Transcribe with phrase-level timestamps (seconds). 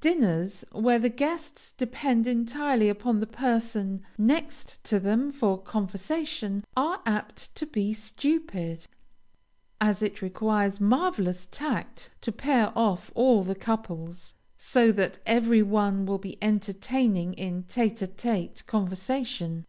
[0.00, 7.54] Dinners where the guests depend entirely upon the person next them for conversation, are apt
[7.54, 8.88] to be stupid,
[9.80, 16.06] as it requires marvelous tact to pair off all the couples, so that every one
[16.06, 19.64] will be entertaining in tête à tête conversation.